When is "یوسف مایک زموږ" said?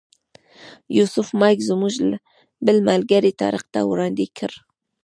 0.97-1.93